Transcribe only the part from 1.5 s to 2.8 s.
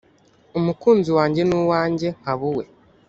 uwanjye nanjye nkaba uwe.